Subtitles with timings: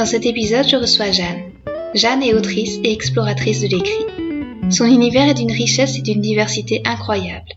[0.00, 1.52] Dans cet épisode, je reçois Jeanne.
[1.92, 4.70] Jeanne est autrice et exploratrice de l'écrit.
[4.70, 7.52] Son univers est d'une richesse et d'une diversité incroyable.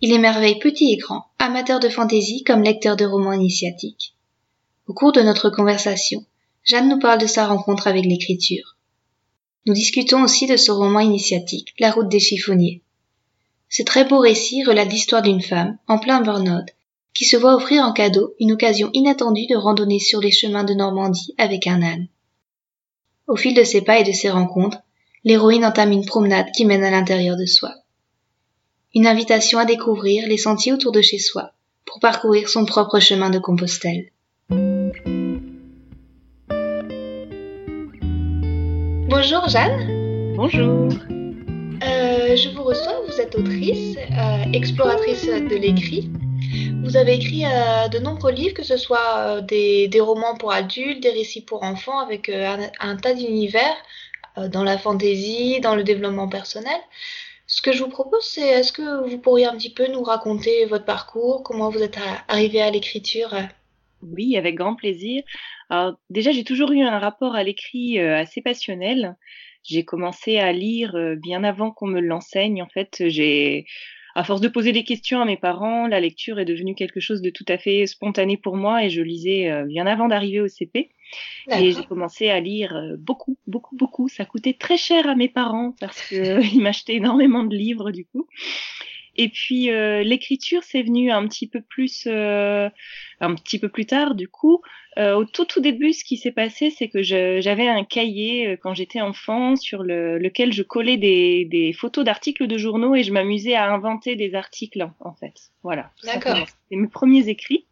[0.00, 4.16] Il émerveille petit et grand, amateur de fantaisie comme lecteur de romans initiatiques.
[4.88, 6.26] Au cours de notre conversation,
[6.64, 8.76] Jeanne nous parle de sa rencontre avec l'écriture.
[9.64, 12.82] Nous discutons aussi de son roman initiatique, La route des chiffonniers.
[13.68, 16.66] Ce très beau récit relate l'histoire d'une femme, en plein burn
[17.14, 20.74] qui se voit offrir en cadeau une occasion inattendue de randonner sur les chemins de
[20.74, 22.08] Normandie avec un âne.
[23.28, 24.78] Au fil de ses pas et de ses rencontres,
[25.24, 27.72] l'héroïne entame une promenade qui mène à l'intérieur de soi.
[28.94, 31.52] Une invitation à découvrir les sentiers autour de chez soi
[31.84, 34.10] pour parcourir son propre chemin de Compostelle.
[39.08, 40.34] Bonjour Jeanne.
[40.36, 40.88] Bonjour.
[41.82, 46.10] Euh, je vous reçois, vous êtes autrice, euh, exploratrice de l'écrit.
[46.84, 51.10] Vous avez écrit euh, de nombreux livres, que ce soit des, romans pour adultes, des
[51.10, 53.74] récits pour enfants, avec un, tas d'univers
[54.36, 56.78] dans la fantaisie, dans le développement personnel.
[57.46, 60.66] Ce que je vous propose, c'est est-ce que vous pourriez un petit peu nous raconter
[60.66, 63.34] votre parcours, comment vous êtes arrivé à l'écriture
[64.02, 65.22] Oui, avec grand plaisir.
[65.70, 69.16] Alors, déjà, j'ai toujours eu un rapport à l'écrit assez passionnel.
[69.62, 72.62] J'ai commencé à lire bien avant qu'on me l'enseigne.
[72.62, 73.64] En fait, j'ai,
[74.14, 77.22] à force de poser des questions à mes parents, la lecture est devenue quelque chose
[77.22, 80.90] de tout à fait spontané pour moi et je lisais bien avant d'arriver au CP.
[81.50, 84.08] Et j'ai commencé à lire beaucoup, beaucoup, beaucoup.
[84.08, 88.26] Ça coûtait très cher à mes parents parce qu'ils m'achetaient énormément de livres du coup.
[89.16, 92.68] Et puis euh, l'écriture, c'est venu un petit peu plus, euh,
[93.20, 94.60] un petit peu plus tard du coup.
[94.96, 98.56] Euh, au tout tout début, ce qui s'est passé, c'est que j'avais un cahier euh,
[98.56, 103.02] quand j'étais enfant sur le, lequel je collais des, des photos d'articles de journaux et
[103.02, 105.34] je m'amusais à inventer des articles en fait.
[105.62, 105.90] Voilà.
[106.04, 106.36] D'accord.
[106.36, 107.66] C'était mes premiers écrits.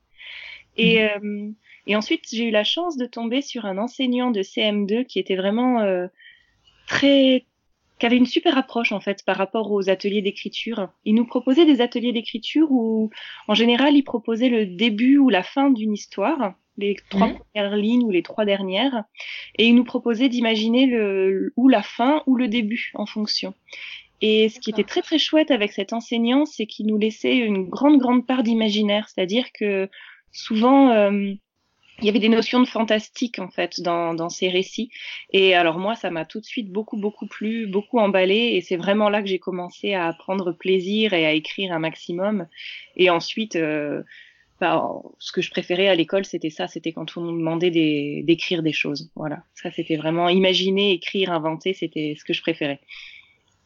[0.76, 1.26] Et, mmh.
[1.26, 1.50] euh,
[1.86, 5.36] et ensuite, j'ai eu la chance de tomber sur un enseignant de CM2 qui était
[5.36, 6.06] vraiment euh,
[6.86, 7.44] très
[8.02, 10.88] qui avait une super approche en fait par rapport aux ateliers d'écriture.
[11.04, 13.10] Il nous proposait des ateliers d'écriture où,
[13.46, 17.38] en général, il proposait le début ou la fin d'une histoire, les trois mmh.
[17.38, 19.04] premières lignes ou les trois dernières,
[19.56, 23.54] et il nous proposait d'imaginer le ou la fin ou le début en fonction.
[24.20, 27.68] Et ce qui était très très chouette avec cet enseignant, c'est qu'il nous laissait une
[27.68, 29.88] grande grande part d'imaginaire, c'est-à-dire que
[30.32, 31.34] souvent euh,
[32.02, 34.90] il y avait des notions de fantastique en fait dans, dans ces récits.
[35.32, 38.52] Et alors moi, ça m'a tout de suite beaucoup beaucoup plu, beaucoup emballé.
[38.54, 42.46] Et c'est vraiment là que j'ai commencé à prendre plaisir et à écrire un maximum.
[42.96, 44.02] Et ensuite, euh,
[44.60, 44.84] bah,
[45.18, 48.72] ce que je préférais à l'école, c'était ça, c'était quand on nous demandait d'écrire des,
[48.72, 49.10] choses.
[49.14, 52.80] Voilà, ça c'était vraiment imaginer, écrire, inventer, c'était ce que je préférais.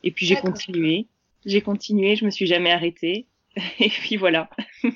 [0.05, 1.07] Et puis j'ai continué,
[1.47, 3.27] j'ai continué, je me suis jamais arrêtée.
[3.79, 4.51] Et puis voilà.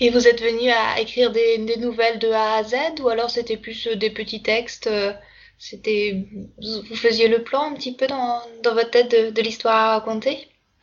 [0.00, 3.58] Et vous êtes venu à écrire des, nouvelles de A à Z ou alors c'était
[3.58, 5.12] plus euh, des petits textes euh,
[5.58, 6.26] C'était
[6.58, 9.98] vous faisiez le plan un petit peu dans, dans votre tête de, de l'histoire à
[9.98, 10.38] raconter?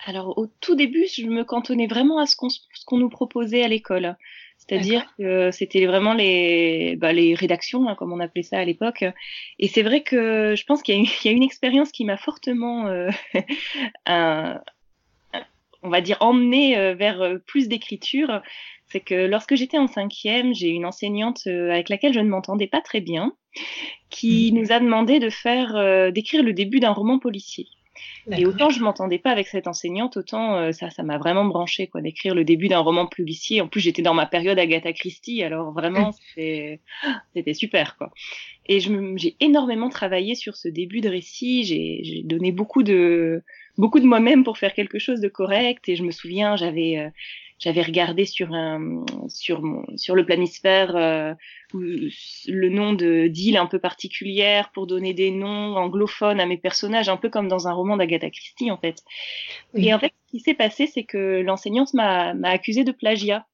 [0.05, 4.15] Alors au tout début, je me cantonnais vraiment à ce qu'on nous proposait à l'école.
[4.57, 9.05] C'est-à-dire que c'était vraiment les, bah, les rédactions, hein, comme on appelait ça à l'époque.
[9.59, 12.87] Et c'est vrai que je pense qu'il y, y, a une expérience qui m'a fortement,
[12.87, 13.09] euh,
[14.05, 14.59] un,
[15.83, 18.41] on va dire, emmené vers plus d'écriture
[18.87, 22.67] c'est que lorsque j'étais en cinquième, j'ai une enseignante euh, avec laquelle je ne m'entendais
[22.67, 23.33] pas très bien,
[24.09, 24.59] qui mhm.
[24.59, 27.67] nous a demandé de faire, euh, d'écrire le début d'un roman policier.
[28.29, 31.87] Et autant je m'entendais pas avec cette enseignante, autant euh, ça, ça m'a vraiment branché,
[31.87, 33.59] quoi, d'écrire le début d'un roman policier.
[33.61, 36.79] En plus, j'étais dans ma période Agatha Christie, alors vraiment, c'était,
[37.33, 38.11] c'était super, quoi.
[38.67, 41.63] Et j'ai énormément travaillé sur ce début de récit.
[41.63, 43.43] J'ai donné beaucoup de,
[43.77, 45.87] beaucoup de moi-même pour faire quelque chose de correct.
[45.89, 47.11] Et je me souviens, j'avais,
[47.59, 51.33] j'avais regardé sur un sur mon sur le planisphère euh,
[51.73, 57.09] le nom de d'îles un peu particulières pour donner des noms anglophones à mes personnages
[57.09, 59.03] un peu comme dans un roman d'Agatha Christie en fait
[59.73, 63.45] et en fait ce qui s'est passé c'est que l'enseignante m'a m'a accusé de plagiat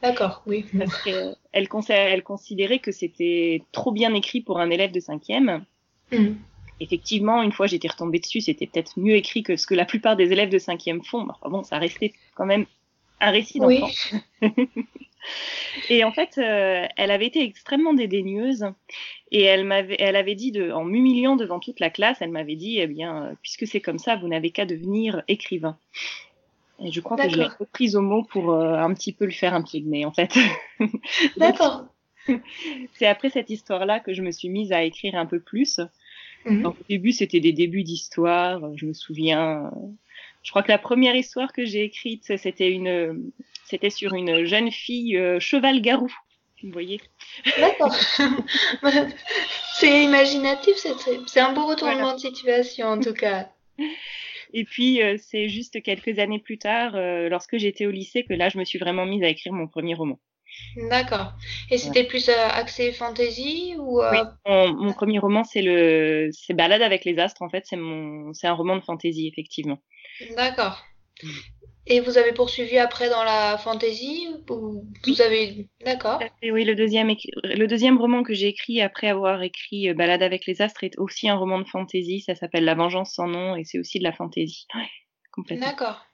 [0.00, 0.64] D'accord, oui.
[0.78, 5.64] Parce qu'elle elle considérait que c'était trop bien écrit pour un élève de cinquième.
[6.12, 6.34] Mmh.
[6.80, 10.16] Effectivement, une fois j'étais retombée dessus, c'était peut-être mieux écrit que ce que la plupart
[10.16, 11.26] des élèves de cinquième font.
[11.28, 12.66] Enfin bon, ça restait quand même
[13.20, 13.88] un récit d'enfant.
[15.90, 18.66] Et en fait, euh, elle avait été extrêmement dédaigneuse
[19.30, 22.56] et elle m'avait, elle avait dit, de, en m'humiliant devant toute la classe, elle m'avait
[22.56, 25.76] dit, eh bien, euh, puisque c'est comme ça, vous n'avez qu'à devenir écrivain.
[26.80, 29.32] Et je crois que je l'ai reprise au mot pour euh, un petit peu le
[29.32, 30.32] faire un pied de nez, en fait.
[31.36, 31.86] D'accord.
[32.94, 35.80] c'est après cette histoire-là que je me suis mise à écrire un peu plus.
[36.48, 36.66] Mhm.
[36.66, 38.60] au début, c'était des débuts d'histoire.
[38.76, 39.70] Je me souviens.
[40.42, 43.30] Je crois que la première histoire que j'ai écrite, c'était une,
[43.64, 46.12] c'était sur une jeune fille euh, cheval-garou.
[46.62, 47.00] Vous voyez
[47.58, 47.94] D'accord.
[49.74, 50.74] c'est imaginatif,
[51.26, 53.48] c'est un beau retournement de situation en tout cas.
[54.54, 58.32] Et puis, euh, c'est juste quelques années plus tard, euh, lorsque j'étais au lycée, que
[58.32, 60.18] là, je me suis vraiment mise à écrire mon premier roman.
[60.76, 61.32] D'accord.
[61.70, 67.04] Et c'était plus axé fantasy ou oui, mon, premier roman, c'est le, c'est Balade avec
[67.04, 67.42] les astres.
[67.42, 69.78] En fait, c'est mon, c'est un roman de fantasy, effectivement.
[70.36, 70.84] D'accord.
[71.22, 71.28] Mm.
[71.90, 77.08] Et vous avez poursuivi après dans la fantasy ou vous avez d'accord Oui, le deuxième
[77.08, 80.98] le deuxième roman que j'ai écrit après avoir écrit euh, Balade avec les astres est
[80.98, 82.20] aussi un roman de fantasy.
[82.20, 84.66] Ça s'appelle La vengeance sans nom et c'est aussi de la fantasy.
[84.74, 84.88] Ouais,
[85.32, 85.66] complètement.
[85.66, 86.04] D'accord.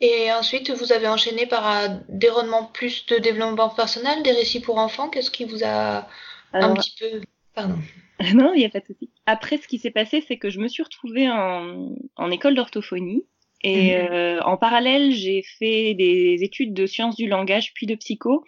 [0.00, 4.78] Et ensuite, vous avez enchaîné par des romans plus de développement personnel, des récits pour
[4.78, 5.08] enfants.
[5.08, 6.06] Qu'est-ce qui vous a
[6.52, 7.20] un petit peu
[7.54, 7.76] pardon
[8.34, 9.10] Non, il n'y a pas de souci.
[9.26, 13.24] Après, ce qui s'est passé, c'est que je me suis retrouvée en, en école d'orthophonie
[13.62, 14.08] et mhm.
[14.10, 18.44] euh, en parallèle, j'ai fait des études de sciences du langage puis de psycho.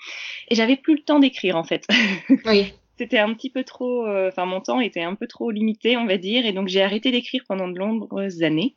[0.48, 1.86] Et j'avais plus le temps d'écrire en fait.
[2.46, 2.72] Oui.
[2.98, 6.06] C'était un petit peu trop, euh, enfin mon temps était un peu trop limité, on
[6.06, 8.76] va dire, et donc j'ai arrêté d'écrire pendant de nombreuses années.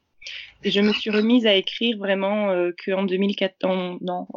[0.63, 3.99] Et je me suis remise à écrire vraiment euh, qu'en 2014.
[4.01, 4.27] Non,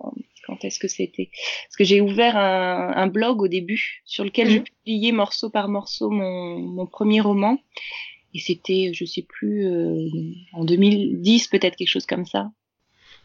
[0.47, 1.31] quand est-ce que c'était?
[1.67, 4.65] Parce que j'ai ouvert un, un, blog au début sur lequel je mhm.
[4.65, 7.59] publiais morceau par morceau mon, mon premier roman.
[8.35, 10.09] Et c'était, je sais plus, euh,
[10.53, 12.51] en 2010 peut-être quelque chose comme ça.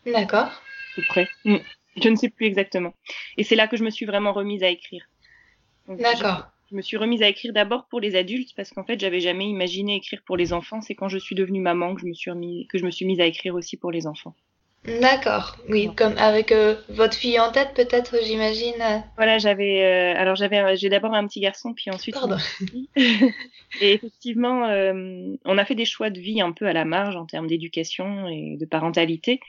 [0.06, 0.48] D'accord.
[0.48, 1.28] À peu près.
[1.46, 1.58] Mm.
[2.02, 2.94] Je ne sais plus exactement.
[3.38, 5.06] Et c'est là que je me suis vraiment remise à écrire.
[5.88, 6.48] D'accord.
[6.70, 9.46] Je, me suis remise à écrire d'abord pour les adultes parce qu'en fait j'avais jamais
[9.46, 10.82] imaginé écrire pour les enfants.
[10.82, 13.06] C'est quand je suis devenue maman que je me suis remis, que je me suis
[13.06, 14.36] mise à écrire aussi pour les enfants.
[14.86, 19.06] D'accord, oui, comme avec euh, votre fille en tête peut-être, j'imagine.
[19.16, 22.16] Voilà, j'avais, euh, alors j'avais, j'ai d'abord un petit garçon, puis ensuite.
[22.16, 22.36] Pardon.
[23.82, 27.16] et effectivement, euh, on a fait des choix de vie un peu à la marge
[27.16, 29.40] en termes d'éducation et de parentalité,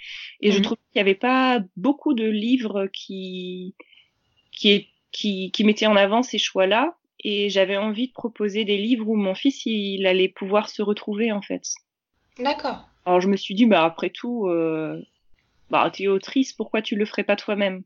[0.41, 0.63] et je mhm.
[0.63, 3.75] trouve qu'il n'y avait pas beaucoup de livres qui,
[4.53, 6.95] qui, qui, qui mettaient en avant ces choix-là,
[7.25, 11.33] et j'avais envie de proposer des livres où mon fils il allait pouvoir se retrouver
[11.33, 11.63] en fait.
[12.39, 12.89] D'accord.
[13.07, 14.49] Alors je me suis dit, bah après tout
[15.71, 17.83] bah, tu es autrice, pourquoi tu le ferais pas toi-même?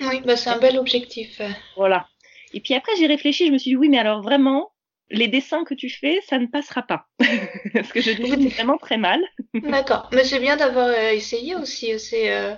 [0.00, 1.40] Oui, bah, c'est un bel objectif.
[1.76, 2.06] Voilà.
[2.52, 4.72] Et puis après, j'ai réfléchi, je me suis dit, oui, mais alors vraiment,
[5.10, 7.06] les dessins que tu fais, ça ne passera pas.
[7.72, 9.20] Parce que je dessine vraiment très mal.
[9.54, 10.08] D'accord.
[10.12, 11.92] Mais c'est bien d'avoir euh, essayé aussi.
[12.28, 12.54] Euh,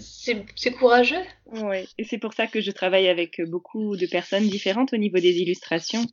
[0.00, 1.22] c'est courageux.
[1.46, 5.18] Oui, et c'est pour ça que je travaille avec beaucoup de personnes différentes au niveau
[5.18, 6.06] des illustrations.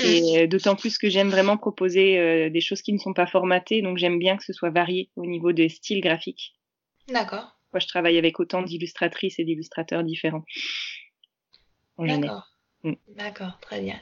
[0.00, 0.48] Et mm.
[0.48, 3.96] d'autant plus que j'aime vraiment proposer euh, des choses qui ne sont pas formatées, donc
[3.96, 6.54] j'aime bien que ce soit varié au niveau des styles graphiques.
[7.08, 7.58] D'accord.
[7.72, 10.44] Moi, je travaille avec autant d'illustratrices et d'illustrateurs différents.
[11.98, 12.48] D'accord.
[12.84, 12.92] Mm.
[13.16, 13.98] D'accord, très bien.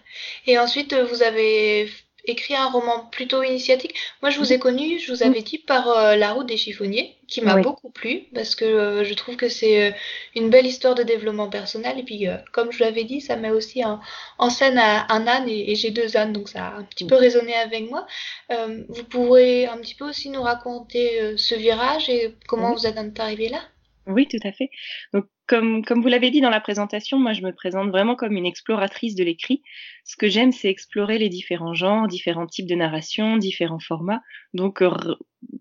[0.47, 1.89] Et ensuite, euh, vous avez
[2.27, 3.95] écrit un roman plutôt initiatique.
[4.23, 7.17] Moi, je vous ai connu, je vous avais dit, par euh, La route des chiffonniers,
[7.29, 9.91] qui m'a beaucoup plu, parce que euh, je trouve que c'est euh,
[10.35, 11.99] une belle histoire de développement personnel.
[11.99, 15.91] Et puis, comme je l'avais dit, ça met aussi en, scène un âne, et, j'ai
[15.91, 18.07] deux ânes, donc ça a un petit peu résonné avec moi.
[18.51, 23.49] vous pourrez un petit peu aussi nous raconter ce virage et comment vous êtes arrivé
[23.49, 23.61] là?
[24.07, 24.71] Oui, tout à fait.
[25.13, 28.37] Donc, comme, comme vous l'avez dit dans la présentation, moi, je me présente vraiment comme
[28.37, 29.63] une exploratrice de l'écrit.
[30.05, 34.23] Ce que j'aime, c'est explorer les différents genres, différents types de narration, différents formats.
[34.55, 34.83] Donc,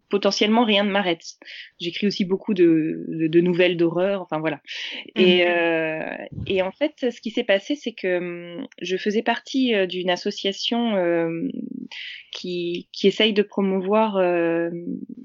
[0.09, 1.23] potentiellement, rien ne m'arrête.
[1.79, 4.61] J'écris aussi beaucoup de, de, nouvelles d'horreur, enfin voilà.
[5.15, 5.47] Et, mmh.
[5.47, 9.85] euh, et en fait, ce qui s'est passé, c'est que hum, je faisais partie euh,
[9.87, 11.47] d'une association euh,
[12.31, 14.69] qui, qui essaye de promouvoir euh,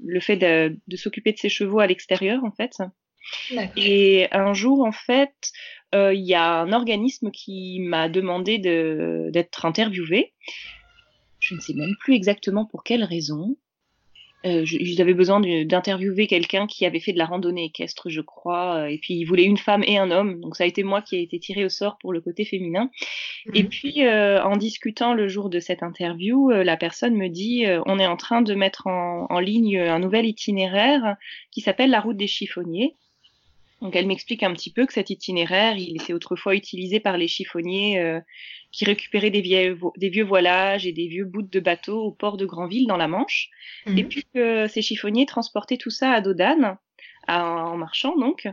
[0.05, 2.81] le fait de, de s'occuper de ses chevaux à l'extérieur, en fait.
[3.77, 5.51] Et un jour, en fait,
[5.93, 10.33] euh, il y a un organisme qui m'a demandé d'être interviewé.
[11.39, 13.55] Je ne sais même plus exactement pour quelle raison.
[14.43, 14.65] Euh,
[14.97, 19.13] avaient besoin d'interviewer quelqu'un qui avait fait de la randonnée équestre, je crois, et puis
[19.13, 20.41] ils voulaient une femme et un homme.
[20.41, 22.89] Donc ça a été moi qui ai été tirée au sort pour le côté féminin.
[23.53, 23.69] Et mhm.
[23.69, 27.99] puis euh, en discutant le jour de cette interview, euh, la personne me dit on
[27.99, 31.17] est en train de mettre en, en ligne un nouvel itinéraire
[31.51, 32.95] qui s'appelle la route des chiffonniers.
[33.81, 37.27] Donc elle m'explique un petit peu que cet itinéraire, il était autrefois utilisé par les
[37.27, 38.19] chiffonniers euh,
[38.71, 42.37] qui récupéraient des vieux, des vieux voilages et des vieux bouts de bateaux au port
[42.37, 43.49] de Granville dans la Manche.
[43.87, 43.97] Mhm.
[43.97, 46.77] Et puis que ces chiffonniers transportaient tout ça à Dodane,
[47.27, 48.47] en marchant donc.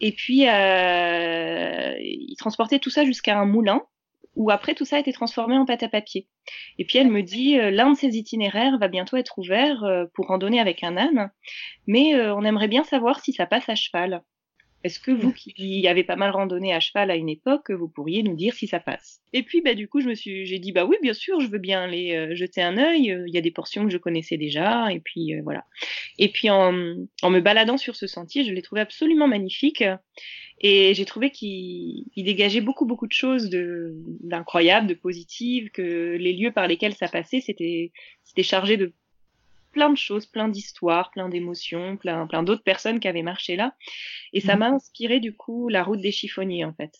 [0.00, 3.82] Et puis, euh, il transportait tout ça jusqu'à un moulin
[4.38, 6.28] où après tout ça a été transformé en pâte à papier.
[6.78, 10.06] Et puis elle me dit, euh, l'un de ces itinéraires va bientôt être ouvert euh,
[10.14, 11.30] pour randonner avec un âne,
[11.86, 14.22] mais euh, on aimerait bien savoir si ça passe à cheval.
[14.84, 18.22] Est-ce que vous qui avez pas mal randonné à cheval à une époque, vous pourriez
[18.22, 19.20] nous dire si ça passe?
[19.32, 21.48] Et puis bah du coup je me suis, j'ai dit bah oui bien sûr, je
[21.48, 23.16] veux bien aller euh, jeter un œil.
[23.26, 25.64] Il y a des portions que je connaissais déjà et puis euh, voilà.
[26.18, 29.82] Et puis en, en, me baladant sur ce sentier, je l'ai trouvé absolument magnifique
[30.60, 36.32] et j'ai trouvé qu'il dégageait beaucoup beaucoup de choses de d'incroyables, de positives, que les
[36.32, 37.92] lieux par lesquels ça passait c'était
[38.24, 38.92] c'était chargé de
[39.72, 43.74] plein de choses, plein d'histoires, plein d'émotions, plein, plein d'autres personnes qui avaient marché là.
[44.32, 46.92] Et ça m'a inspiré du coup la route des chiffonniers en fait.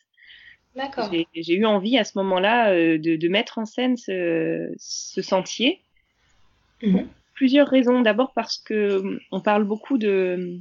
[0.77, 1.11] D'accord.
[1.35, 5.81] J'ai eu envie à ce moment-là euh, de, de, mettre en scène ce, ce sentier.
[6.83, 7.01] Mmh.
[7.35, 8.01] Plusieurs raisons.
[8.03, 10.61] D'abord parce que on parle beaucoup de,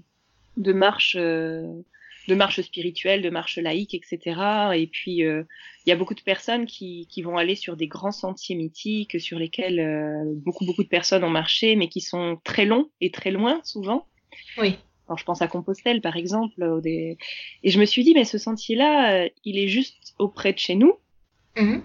[0.57, 1.15] de marches.
[1.19, 1.61] Euh,
[2.27, 4.71] de marche spirituelle, de marche laïque, etc.
[4.75, 5.43] Et puis, euh,
[5.85, 9.19] il y a beaucoup de personnes qui, qui, vont aller sur des grands sentiers mythiques
[9.19, 13.11] sur lesquels euh, beaucoup, beaucoup de personnes ont marché, mais qui sont très longs et
[13.11, 14.05] très loin, souvent.
[14.57, 14.77] Oui.
[15.07, 16.81] Alors, je pense à Compostelle, par exemple.
[16.81, 17.17] Des...
[17.63, 20.75] Et je me suis dit, mais ce sentier-là, euh, il est juste auprès de chez
[20.75, 20.93] nous.
[21.55, 21.77] Mmh.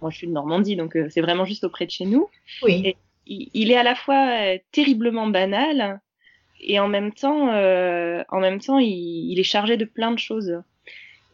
[0.00, 2.28] Moi, je suis de Normandie, donc euh, c'est vraiment juste auprès de chez nous.
[2.62, 2.82] Oui.
[2.84, 6.00] Et il, il est à la fois euh, terriblement banal,
[6.60, 10.18] et en même temps, euh, en même temps, il, il, est chargé de plein de
[10.18, 10.60] choses.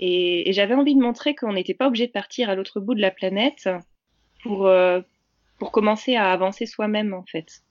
[0.00, 2.94] Et, et j'avais envie de montrer qu'on n'était pas obligé de partir à l'autre bout
[2.94, 3.68] de la planète
[4.42, 5.00] pour euh,
[5.58, 7.62] pour commencer à avancer soi-même en fait.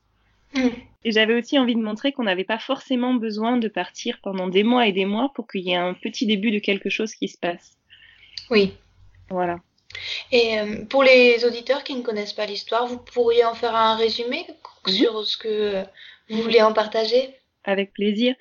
[0.55, 0.69] Mmh.
[1.03, 4.63] Et j'avais aussi envie de montrer qu'on n'avait pas forcément besoin de partir pendant des
[4.63, 7.27] mois et des mois pour qu'il y ait un petit début de quelque chose qui
[7.27, 7.77] se passe.
[8.49, 8.73] Oui.
[9.29, 9.57] Voilà.
[10.31, 13.95] Et euh, pour les auditeurs qui ne connaissent pas l'histoire, vous pourriez en faire un
[13.95, 14.45] résumé
[14.87, 14.89] mmh.
[14.91, 15.83] sur ce que
[16.29, 17.35] vous voulez en partager?
[17.63, 18.35] Avec plaisir.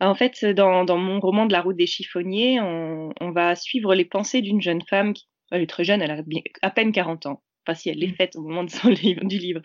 [0.00, 3.94] En fait, dans, dans, mon roman de la route des chiffonniers, on, on va suivre
[3.94, 6.22] les pensées d'une jeune femme qui elle est très jeune, elle a
[6.62, 7.42] à peine 40 ans.
[7.66, 9.60] Enfin, si elle l'est faite au moment de son livre, du livre,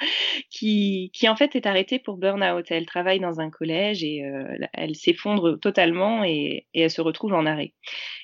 [0.50, 2.66] qui, qui en fait est arrêtée pour burn-out.
[2.70, 7.34] Elle travaille dans un collège et euh, elle s'effondre totalement et, et, elle se retrouve
[7.34, 7.74] en arrêt.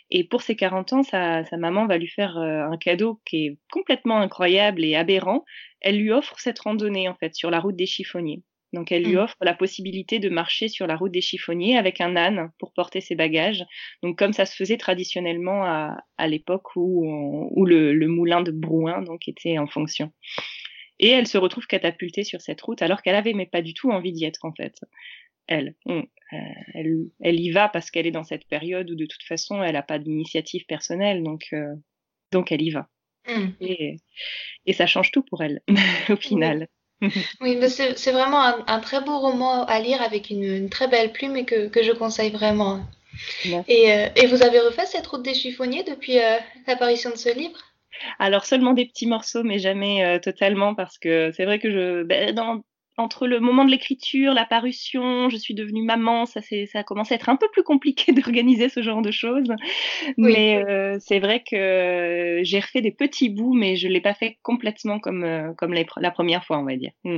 [0.09, 3.45] Et pour ses 40 ans, sa, sa maman va lui faire euh, un cadeau qui
[3.45, 5.45] est complètement incroyable et aberrant.
[5.81, 8.41] Elle lui offre cette randonnée en fait sur la route des chiffonniers.
[8.73, 9.19] Donc elle lui Mmh.
[9.19, 12.99] offre la possibilité de marcher sur la route des chiffonniers avec un âne pour porter
[13.01, 13.63] ses bagages.
[14.03, 18.41] Donc comme ça se faisait traditionnellement à, à l'époque où, on- où le, le moulin
[18.41, 20.11] de Brouin donc était en fonction.
[20.99, 23.91] Et elle se retrouve catapultée sur cette route alors qu'elle avait mais pas du tout
[23.91, 24.75] envie d'y être en fait.
[25.47, 26.37] Elle, on- euh,
[26.73, 29.73] elle, elle y va parce qu'elle est dans cette période où de toute façon elle
[29.73, 31.73] n'a pas d'initiative personnelle donc euh,
[32.33, 32.89] donc elle y va.
[33.29, 33.47] Mmh.
[33.61, 33.95] Et,
[34.65, 35.61] et ça change tout pour elle
[36.09, 36.67] au final.
[37.41, 40.87] Oui, mais c'est vraiment un, un très beau roman à lire avec une, une très
[40.87, 42.81] belle plume et que, que je conseille vraiment.
[43.67, 46.37] Et, euh, et vous avez refait cette route des chiffonniers depuis euh,
[46.67, 47.59] l'apparition de ce livre?
[48.19, 52.03] Alors seulement des petits morceaux, mais jamais euh, totalement, parce que c'est vrai que je,
[52.03, 52.61] ben, dans,
[52.97, 57.11] entre le moment de l'écriture, la parution, je suis devenue maman, ça c'est, ça commence
[57.11, 59.53] à être un peu plus compliqué d'organiser ce genre de choses.
[60.17, 60.33] Oui.
[60.33, 64.37] Mais euh, c'est vrai que j'ai refait des petits bouts, mais je l'ai pas fait
[64.41, 66.91] complètement comme euh, comme la première fois, on va dire.
[67.03, 67.17] Mm.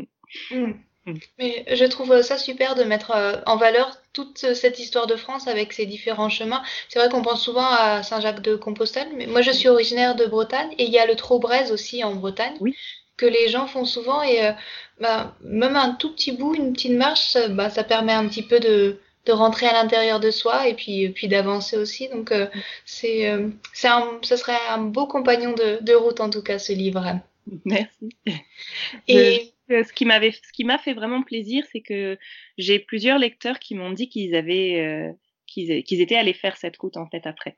[0.51, 0.74] Mm.
[1.05, 1.13] Mm.
[1.38, 5.48] Mais je trouve ça super de mettre euh, en valeur toute cette histoire de France
[5.48, 6.62] avec ses différents chemins.
[6.89, 10.86] C'est vrai qu'on pense souvent à Saint-Jacques-de-Compostelle, mais moi je suis originaire de Bretagne et
[10.86, 12.75] il y a le Trau-Braise aussi en Bretagne Oui.
[13.20, 14.52] Que les gens font souvent et euh,
[15.00, 18.44] bah, même un tout petit bout, une petite marche, ça, bah, ça permet un petit
[18.44, 22.10] peu de, de rentrer à l'intérieur de soi et puis, et puis d'avancer aussi.
[22.10, 22.48] Donc euh,
[22.86, 26.60] c'est, euh, c'est un, ce serait un beau compagnon de, de route en tout cas
[26.60, 27.04] ce livre.
[27.66, 28.10] Merci.
[29.08, 32.18] Et Euh, ce qui m'avait, ce qui m'a fait vraiment plaisir, c'est que
[32.58, 35.12] j'ai plusieurs lecteurs qui m'ont dit qu'ils avaient, euh,
[35.46, 37.56] qu'ils, qu'ils étaient allés faire cette route en fait après.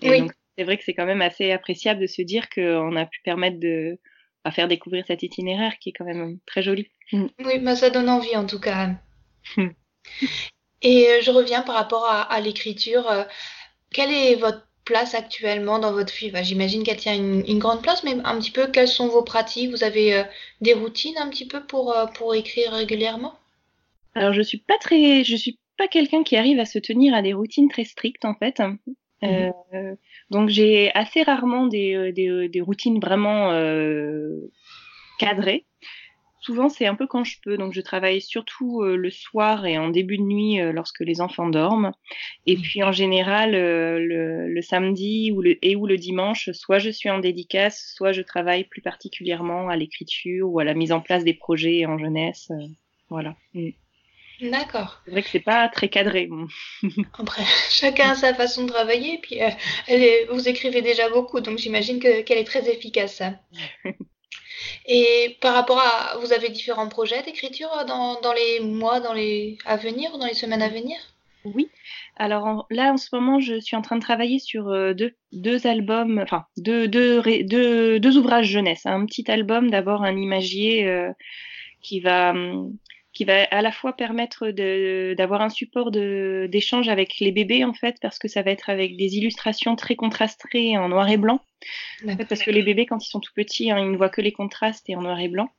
[0.00, 0.18] Et Oui.
[0.18, 3.20] donc c'est vrai que c'est quand même assez appréciable de se dire qu'on a pu
[3.22, 4.00] permettre de
[4.44, 6.88] à faire découvrir cet itinéraire qui est quand même très joli.
[7.12, 8.90] Oui, bah ça donne envie en tout cas.
[9.56, 9.68] Hmm.
[10.82, 13.10] Et euh, je reviens par rapport à, à l'écriture.
[13.10, 13.24] euh,
[13.92, 16.30] quelle est votre place actuellement dans votre vie?
[16.30, 19.22] Bah, j'imagine qu'elle tient une, une grande place, mais un petit peu, quelles sont vos
[19.24, 19.70] pratiques?
[19.70, 20.24] Vous avez euh,
[20.62, 23.34] des routines un petit peu pour, euh, pour écrire régulièrement?
[24.14, 27.20] Alors je suis pas très, je suis pas quelqu'un qui arrive à se tenir à
[27.22, 28.62] des routines très strictes en fait.
[29.24, 29.94] Euh,
[30.30, 34.50] donc j'ai assez rarement des, euh, des, euh, des routines vraiment euh,
[35.18, 35.64] cadrées.
[36.40, 37.56] Souvent c'est un peu quand je peux.
[37.56, 41.20] Donc je travaille surtout euh, le soir et en début de nuit euh, lorsque les
[41.20, 41.92] enfants dorment.
[42.46, 46.80] Et puis en général euh, le, le samedi ou le, et ou le dimanche, soit
[46.80, 50.90] je suis en dédicace, soit je travaille plus particulièrement à l'écriture ou à la mise
[50.90, 52.50] en place des projets en jeunesse.
[53.08, 53.36] voilà.
[53.54, 53.70] Mm.
[54.40, 55.00] D'accord.
[55.04, 56.28] C'est vrai que c'est pas très cadré.
[57.18, 59.48] Après, chacun a sa façon de travailler, puis euh,
[59.86, 63.22] elle est, vous écrivez déjà beaucoup, donc j'imagine qu'elle est très efficace.
[64.86, 69.58] Et par rapport à, vous avez différents projets d'écriture dans, dans, les mois, dans les
[69.64, 70.96] à venir ou dans les semaines à venir?
[71.44, 71.68] Oui.
[72.16, 75.66] Alors là, en ce moment, je suis en train de travailler sur euh, deux, deux
[75.66, 78.86] albums, enfin deux, deux, deux, deux ouvrages jeunesse.
[78.86, 81.10] Un petit album, d'abord un imagier euh,
[81.80, 82.76] qui va hum,
[83.12, 84.48] qui va à la fois permettre
[85.14, 88.96] d'avoir un support d'échange avec les bébés en fait parce que ça va être avec
[88.96, 91.40] des illustrations très contrastées en noir et blanc.
[92.28, 94.32] Parce que les bébés quand ils sont tout petits hein, ils ne voient que les
[94.32, 95.50] contrastes et en noir et blanc.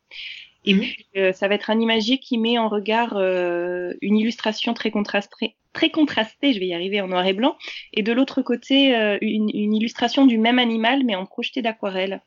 [0.65, 0.81] Et mhm.
[0.81, 4.91] puis euh, ça va être un imagier qui met en regard euh, une illustration très
[4.91, 7.55] contrastée très contrastée je vais y arriver en noir et blanc.
[7.93, 12.21] Et de l'autre côté euh, une, une, illustration du même animal mais en projeté d'aquarelle.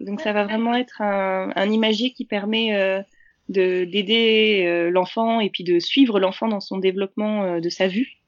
[0.00, 3.00] Donc ça va vraiment être un, un imagier qui permet euh,
[3.48, 8.18] d'aider euh, l'enfant et puis de suivre l'enfant dans son développement euh, de sa vue,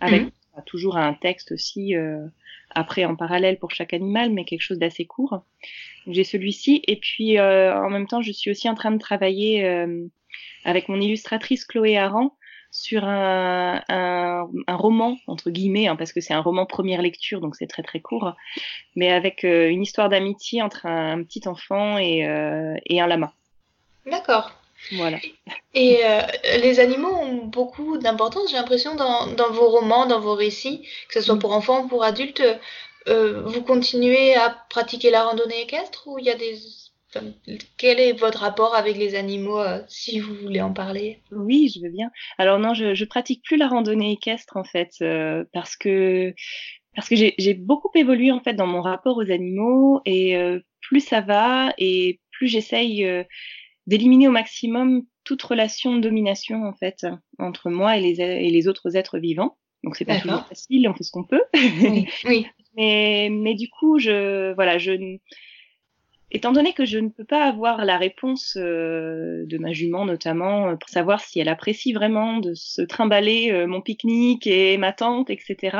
[0.00, 0.30] avec mhm.
[0.66, 2.24] toujours un texte aussi euh,
[2.70, 5.42] après en parallèle pour chaque animal, mais quelque chose d'assez court.
[6.06, 9.64] J'ai celui-ci et puis en même temps je suis aussi en train de travailler
[10.64, 12.36] avec mon illustratrice Chloé Aran
[12.70, 17.40] sur un, un, un, roman, entre guillemets, hein, parce que c'est un roman première lecture,
[17.40, 18.34] donc c'est très très court,
[18.96, 23.32] mais avec une histoire d'amitié entre un, petit enfant et, euh, et un lama.
[24.06, 24.52] D'accord.
[24.92, 25.18] Voilà.
[25.72, 26.20] Et euh,
[26.62, 31.14] les animaux ont beaucoup d'importance, j'ai l'impression, dans, dans, vos romans, dans vos récits, que
[31.14, 32.42] ce soit pour enfants ou pour adultes.
[33.08, 36.58] Euh, vous continuez à pratiquer la randonnée équestre ou il y a des...
[37.14, 37.26] Enfin,
[37.76, 41.20] quel est votre rapport avec les animaux, euh, si vous voulez en parler?
[41.30, 42.10] Oui, je veux bien.
[42.38, 46.34] Alors non, je, je pratique plus la randonnée équestre en fait, euh, parce que
[46.96, 51.00] parce que j'ai beaucoup évolué en fait dans mon rapport aux animaux et euh, plus
[51.00, 53.04] ça va et plus j'essaye
[53.86, 57.06] d'éliminer au maximum toute relation de domination en fait
[57.38, 59.56] entre moi et les, et les autres êtres vivants.
[59.82, 61.42] Donc c'est pas toujours facile, on fait ce qu'on peut.
[61.54, 62.46] Oui, oui.
[62.76, 65.18] mais mais du coup, je voilà, je
[66.34, 70.68] étant donné que je ne peux pas avoir la réponse euh, de ma jument notamment
[70.68, 74.92] euh, pour savoir si elle apprécie vraiment de se trimballer euh, mon pique-nique et ma
[74.92, 75.78] tente, etc.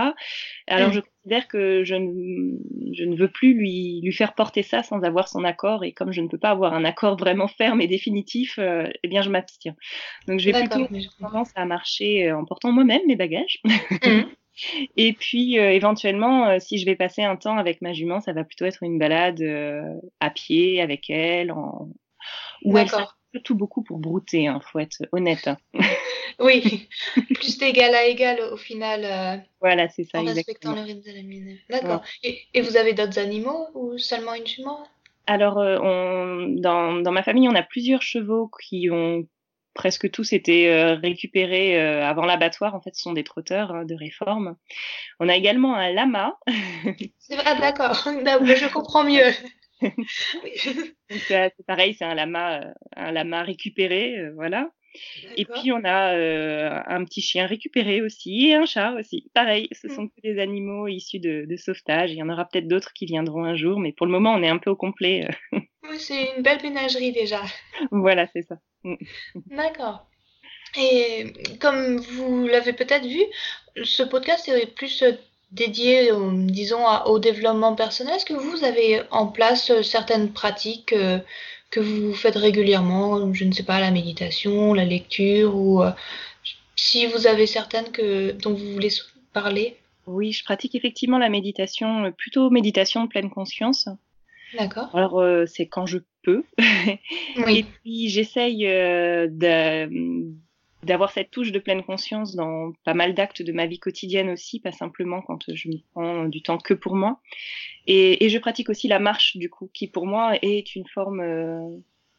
[0.68, 0.92] Alors mm.
[0.92, 2.56] je considère que je ne,
[2.96, 6.12] je ne veux plus lui, lui faire porter ça sans avoir son accord et comme
[6.12, 9.74] je ne peux pas avoir un accord vraiment ferme et définitif, eh bien je m'abstiens.
[10.28, 10.86] Donc je vais plutôt
[11.20, 13.60] commencer à marcher en portant moi-même mes bagages.
[14.04, 14.22] Mm.
[14.96, 18.32] Et puis euh, éventuellement, euh, si je vais passer un temps avec ma jument, ça
[18.32, 19.82] va plutôt être une balade euh,
[20.20, 21.88] à pied avec elle, en...
[22.64, 22.88] où elle
[23.32, 25.48] surtout beaucoup pour brouter, hein, faut être honnête.
[25.48, 25.56] Hein.
[26.38, 26.88] oui,
[27.34, 29.44] plus d'égal à égal au final.
[29.60, 30.20] voilà, c'est ça.
[30.20, 31.58] En respectant le rythme de la mine.
[31.68, 32.02] D'accord.
[32.22, 34.86] Et, et, vous avez d'autres animaux ou seulement une jument?
[35.26, 39.26] Alors, on, dans, dans ma famille, on a plusieurs chevaux qui ont
[39.74, 42.74] presque tous étaient euh, récupérés euh, avant l'abattoir.
[42.74, 44.56] En fait, ce sont des trotteurs hein, de réforme.
[45.20, 46.38] On a également un lama.
[47.44, 47.94] ah, d'accord.
[48.04, 49.32] Je comprends mieux.
[51.10, 54.70] c'est pareil, c'est un lama, euh, un lama récupéré, voilà.
[55.36, 59.30] Et puis on a euh, un petit chien récupéré aussi et un chat aussi.
[59.34, 62.12] Pareil, ce sont que des animaux issus de, de sauvetage.
[62.12, 64.42] Il y en aura peut-être d'autres qui viendront un jour, mais pour le moment on
[64.42, 65.28] est un peu au complet.
[65.52, 67.42] oui, c'est une belle ménagerie déjà.
[67.90, 68.56] Voilà, c'est ça.
[69.46, 70.06] D'accord.
[70.76, 73.22] Et comme vous l'avez peut-être vu,
[73.82, 75.04] ce podcast est plus
[75.52, 78.16] dédié, disons, au développement personnel.
[78.16, 81.18] Est-ce que vous avez en place certaines pratiques euh,
[81.74, 85.90] que vous faites régulièrement, je ne sais pas, la méditation, la lecture, ou euh,
[86.76, 88.90] si vous avez certaines que, dont vous voulez
[89.32, 93.88] parler Oui, je pratique effectivement la méditation, euh, plutôt méditation de pleine conscience.
[94.56, 94.88] D'accord.
[94.94, 96.44] Alors, euh, c'est quand je peux.
[97.44, 97.58] oui.
[97.58, 100.30] Et puis, j'essaye de
[100.84, 104.60] d'avoir cette touche de pleine conscience dans pas mal d'actes de ma vie quotidienne aussi,
[104.60, 107.20] pas simplement quand je me prends du temps que pour moi.
[107.86, 111.76] Et, je pratique aussi la marche du coup, qui pour moi est une forme, euh,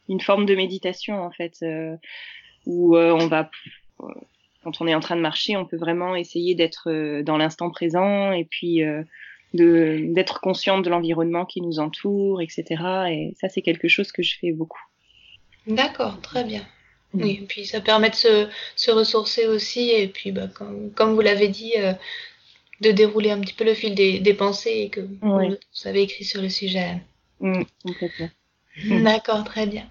[0.10, 1.95] une forme de méditation en fait, euh,
[2.65, 3.49] où euh, on va,
[4.63, 8.32] quand on est en train de marcher, on peut vraiment essayer d'être dans l'instant présent
[8.32, 8.82] et puis
[9.54, 12.65] d'être consciente de l'environnement qui nous entoure, etc.
[13.10, 14.82] Et ça, c'est quelque chose que je fais beaucoup.
[15.67, 16.62] D'accord, très bien.
[17.13, 21.13] Oui, et puis ça permet de se, se ressourcer aussi, et puis bah, comme, comme
[21.13, 21.93] vous l'avez dit, euh,
[22.81, 26.25] de dérouler un petit peu le fil des, des pensées et que vous, avez écrit
[26.25, 27.01] sur le sujet.
[27.39, 27.63] Mmh.
[29.03, 29.85] D'accord, très bien.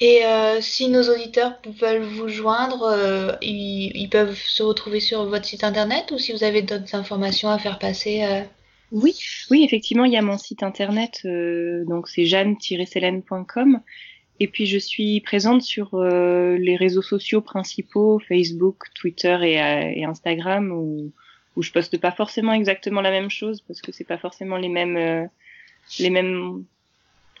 [0.00, 5.24] Et euh, si nos auditeurs veulent vous joindre, euh, ils, ils, peuvent se retrouver sur
[5.24, 8.42] votre site internet ou si vous avez d'autres informations à faire passer.
[8.92, 9.14] Oui,
[9.50, 13.80] oui, effectivement, il y a mon site internet, donc c'est jeanne-célène.com
[14.40, 20.70] Et puis je suis présente sur les réseaux sociaux principaux, Facebook, Twitter et, et Instagram,
[20.70, 21.12] où,
[21.56, 24.68] où je poste pas forcément exactement la même chose parce que c'est pas forcément les
[24.68, 25.28] mêmes
[25.98, 26.64] les mêmes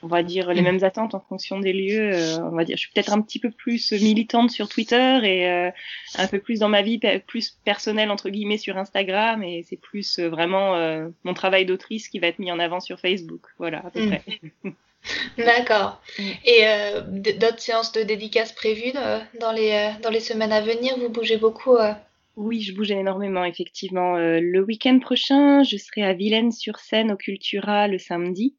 [0.02, 0.64] on va dire les mm.
[0.64, 2.14] mêmes attentes en fonction des lieux.
[2.14, 5.48] Euh, on va dire, je suis peut-être un petit peu plus militante sur Twitter et
[5.48, 5.70] euh,
[6.16, 10.18] un peu plus dans ma vie plus personnelle entre guillemets sur Instagram et c'est plus
[10.18, 10.76] euh, vraiment
[11.24, 13.46] mon travail d'autrice qui va être mis en avant sur Facebook.
[13.58, 14.08] Voilà à peu mm.
[14.08, 14.22] près.
[15.38, 16.00] D'accord.
[16.18, 16.22] Mm.
[16.44, 18.92] Et d'autres séances de dédicaces prévues
[19.40, 20.96] dans les dans les semaines à venir?
[20.98, 21.76] Vous bougez beaucoup
[22.40, 24.16] oui, je bouge énormément, effectivement.
[24.16, 28.54] le week-end prochain, je serai à Vilaine-sur-Seine au Cultura le samedi.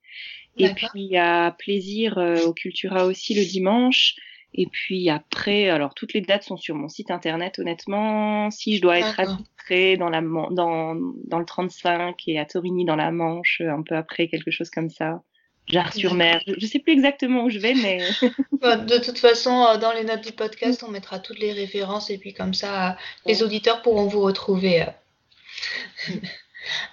[0.59, 4.15] Et puis a plaisir euh, au Cultura aussi le dimanche.
[4.53, 7.59] Et puis après, alors toutes les dates sont sur mon site internet.
[7.59, 12.83] Honnêtement, si je dois être attitrée dans la dans dans le 35 et à Torigny
[12.83, 15.21] dans la Manche, un peu après quelque chose comme ça.
[15.69, 16.41] Jarre sur mer.
[16.45, 17.99] Je, sais plus exactement où je vais, mais.
[18.61, 22.17] de toute façon, euh, dans les notes du podcast, on mettra toutes les références et
[22.17, 24.83] puis comme ça, les auditeurs pourront vous retrouver.
[24.83, 26.13] Euh.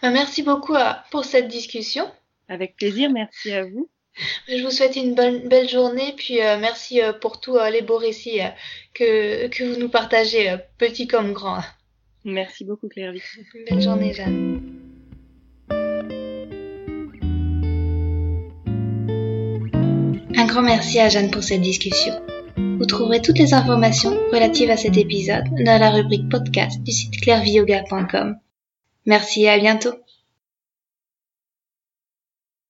[0.03, 0.75] Merci beaucoup
[1.11, 2.11] pour cette discussion.
[2.49, 3.89] Avec plaisir, merci à vous.
[4.49, 7.83] Je vous souhaite une bonne, belle journée, puis euh, merci euh, pour tous euh, les
[7.83, 8.41] beaux récits
[8.95, 11.62] que, que vous nous partagez, petits comme grands.
[12.25, 13.12] Merci beaucoup, Claire.
[13.69, 14.86] Belle journée, Jeanne.
[20.46, 22.14] Un grand merci à Jeanne pour cette discussion.
[22.56, 27.20] Vous trouverez toutes les informations relatives à cet épisode dans la rubrique podcast du site
[27.20, 28.37] clairviyoga.com.
[29.06, 29.90] Merci et à bientôt.